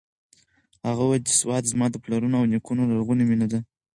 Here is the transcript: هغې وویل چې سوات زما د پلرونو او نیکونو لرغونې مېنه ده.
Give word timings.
هغې 0.87 1.03
وویل 1.05 1.23
چې 1.29 1.33
سوات 1.41 1.63
زما 1.71 1.85
د 1.91 1.95
پلرونو 2.03 2.35
او 2.39 2.49
نیکونو 2.51 2.89
لرغونې 2.91 3.23
مېنه 3.29 3.47
ده. 3.51 3.59